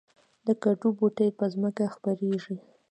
د 0.45 0.47
کدو 0.63 0.87
بوټی 0.97 1.29
په 1.37 1.45
ځمکه 1.53 1.83
خپریږي 1.95 2.57